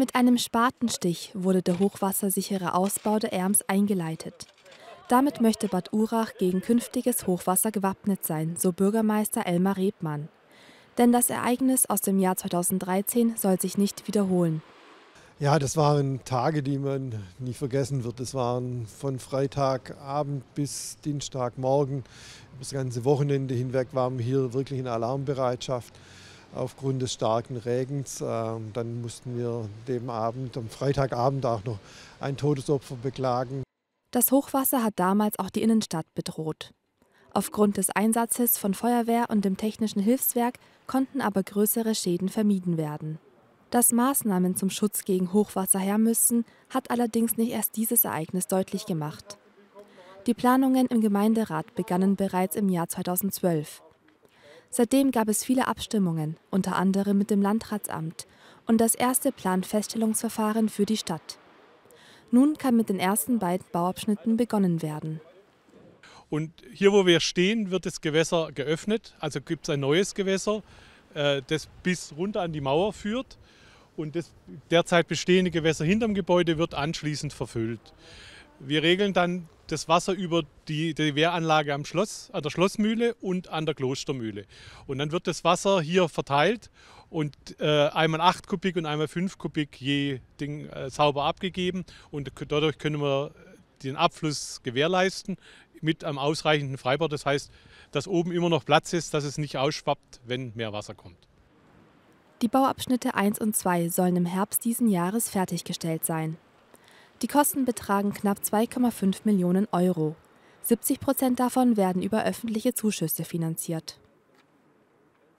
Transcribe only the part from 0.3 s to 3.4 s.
Spatenstich wurde der hochwassersichere Ausbau der